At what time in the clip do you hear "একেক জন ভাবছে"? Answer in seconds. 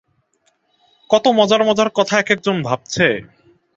2.19-3.07